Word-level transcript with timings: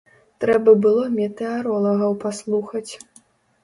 Трэба 0.45 0.73
было 0.85 1.03
метэаролагаў 1.19 2.19
паслухаць. 2.29 2.87